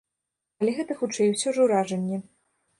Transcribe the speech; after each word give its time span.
Але 0.61 0.71
гэта, 0.77 0.97
хутчэй, 1.03 1.31
усё 1.35 1.55
ж 1.59 1.65
уражанне. 1.69 2.17